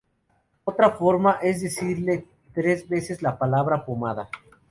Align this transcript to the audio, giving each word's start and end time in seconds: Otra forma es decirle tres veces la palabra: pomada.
Otra 0.63 0.89
forma 0.93 1.33
es 1.43 1.61
decirle 1.61 2.25
tres 2.55 2.89
veces 2.89 3.21
la 3.21 3.37
palabra: 3.37 3.85
pomada. 3.85 4.29